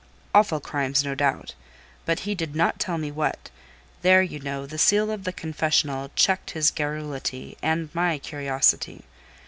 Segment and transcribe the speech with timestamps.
[0.33, 1.53] "Awful crimes, no doubt;
[2.07, 3.51] but he did not tell me what:
[4.01, 9.03] there, you know, the seal of the confessional checked his garrulity, and my curiosity.